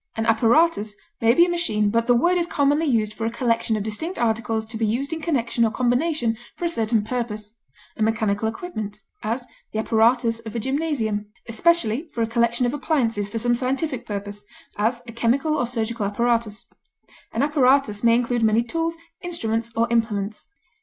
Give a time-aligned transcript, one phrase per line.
[0.17, 3.77] An apparatus may be a machine, but the word is commonly used for a collection
[3.77, 7.53] of distinct articles to be used in connection or combination for a certain purpose
[7.95, 13.29] a mechanical equipment; as, the apparatus of a gymnasium; especially, for a collection of appliances
[13.29, 14.43] for some scientific purpose;
[14.75, 16.65] as, a chemical or surgical apparatus;
[17.31, 20.47] an apparatus may include many tools, instruments, or implements.